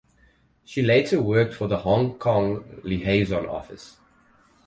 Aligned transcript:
She 0.65 0.81
later 0.81 1.21
worked 1.21 1.53
for 1.53 1.67
the 1.67 1.77
Hong 1.81 2.17
Kong 2.17 2.81
Liaison 2.83 3.45
Office. 3.45 3.97